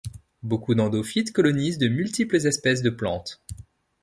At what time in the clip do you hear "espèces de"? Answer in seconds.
2.47-2.89